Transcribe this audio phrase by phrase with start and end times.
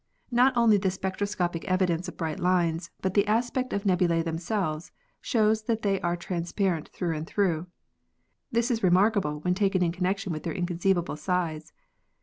[0.31, 5.65] Not only the spectroscopic evidence of bright lines, but the aspect of nebulae themselves shows
[5.65, 7.67] that they are trans parent through and through.
[8.51, 11.71] This is remarkable when taken in connection with their inconceivable size.